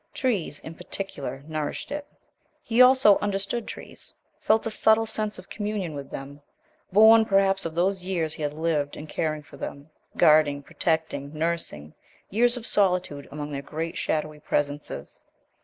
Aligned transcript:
Trees, 0.15 0.59
in 0.61 0.73
particular, 0.73 1.43
nourished 1.47 1.91
it. 1.91 2.07
He, 2.63 2.81
also, 2.81 3.19
understood 3.19 3.67
trees, 3.67 4.15
felt 4.39 4.65
a 4.65 4.71
subtle 4.71 5.05
sense 5.05 5.37
of 5.37 5.47
communion 5.47 5.93
with 5.93 6.09
them, 6.09 6.41
born 6.91 7.23
perhaps 7.23 7.65
of 7.65 7.75
those 7.75 8.03
years 8.03 8.33
he 8.33 8.41
had 8.41 8.51
lived 8.55 8.97
in 8.97 9.05
caring 9.05 9.43
for 9.43 9.57
them, 9.57 9.91
guarding, 10.17 10.63
protecting, 10.63 11.31
nursing, 11.35 11.93
years 12.31 12.57
of 12.57 12.65
solitude 12.65 13.27
among 13.31 13.51
their 13.51 13.61
great 13.61 13.95
shadowy 13.95 14.39
presences. 14.39 15.23